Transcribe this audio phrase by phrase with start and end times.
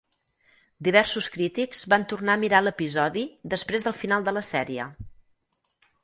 [0.85, 4.87] Diversos crítics van tornar a mirar l'episodi després del final de la sèrie.